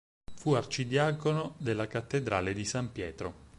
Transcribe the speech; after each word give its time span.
Fu 0.33 0.53
arcidiacono 0.53 1.53
della 1.59 1.85
Cattedrale 1.85 2.55
di 2.55 2.65
San 2.65 2.91
Pietro. 2.91 3.49